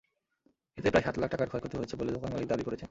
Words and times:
এতে 0.77 0.89
প্রায় 0.91 1.05
সাত 1.05 1.15
লাখ 1.17 1.29
টাকার 1.29 1.49
ক্ষয়ক্ষতি 1.51 1.75
হয়েছে 1.77 1.95
বলে 1.99 2.11
দোকানমালিক 2.11 2.47
দাবি 2.49 2.63
করেছেন। 2.63 2.79